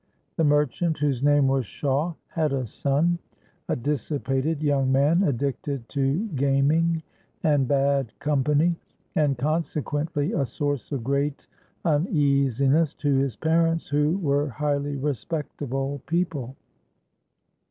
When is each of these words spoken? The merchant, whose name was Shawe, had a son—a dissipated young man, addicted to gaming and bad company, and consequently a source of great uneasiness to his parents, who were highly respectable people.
The 0.35 0.43
merchant, 0.43 0.97
whose 0.97 1.21
name 1.21 1.47
was 1.47 1.63
Shawe, 1.63 2.15
had 2.29 2.53
a 2.53 2.65
son—a 2.65 3.75
dissipated 3.75 4.63
young 4.63 4.91
man, 4.91 5.21
addicted 5.21 5.87
to 5.89 6.25
gaming 6.29 7.03
and 7.43 7.67
bad 7.67 8.11
company, 8.17 8.77
and 9.15 9.37
consequently 9.37 10.33
a 10.33 10.47
source 10.47 10.91
of 10.91 11.03
great 11.03 11.45
uneasiness 11.85 12.95
to 12.95 13.13
his 13.13 13.35
parents, 13.35 13.89
who 13.89 14.17
were 14.17 14.49
highly 14.49 14.95
respectable 14.95 16.01
people. 16.07 16.55